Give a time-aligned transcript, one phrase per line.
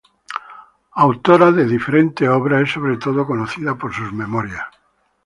[1.05, 4.65] Autora de diferentes obras, es sobre todo conocida por sus memorias.